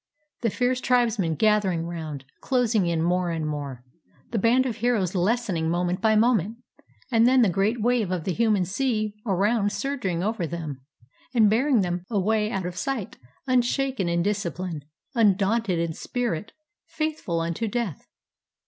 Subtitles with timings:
[0.41, 3.83] The fierce tribesmen gathering round, closing in more and more,
[4.31, 6.57] the band of heroes lessening moment by moment;
[7.11, 10.81] and then the great wave of the human sea around surging over them
[11.35, 14.83] and burying them away out of sight unshaken in discipline,
[15.13, 16.51] undaunted in spirit,
[16.87, 18.07] faithful unto death!